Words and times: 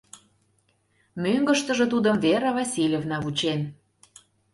Мӧҥгыштыжӧ 1.23 1.85
тудым 1.93 2.15
Вера 2.25 2.51
Васильевна 2.57 3.17
вучен. 3.23 3.61